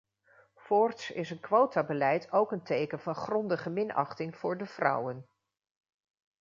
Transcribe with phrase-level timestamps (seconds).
[0.55, 5.27] Voorts is een quotabeleid ook een teken van grondige minachting voor de vrouwen.